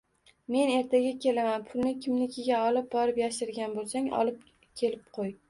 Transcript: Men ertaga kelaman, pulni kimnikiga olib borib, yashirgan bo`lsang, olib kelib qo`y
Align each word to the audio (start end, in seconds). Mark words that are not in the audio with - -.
Men 0.53 0.69
ertaga 0.77 1.11
kelaman, 1.25 1.65
pulni 1.73 1.91
kimnikiga 2.07 2.63
olib 2.71 2.89
borib, 2.97 3.21
yashirgan 3.25 3.79
bo`lsang, 3.79 4.11
olib 4.23 4.43
kelib 4.83 5.07
qo`y 5.21 5.31